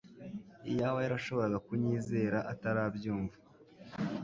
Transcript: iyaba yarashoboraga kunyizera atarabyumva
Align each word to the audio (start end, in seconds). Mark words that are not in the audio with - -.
iyaba 0.71 0.97
yarashoboraga 1.03 1.57
kunyizera 1.67 2.37
atarabyumva 2.51 3.37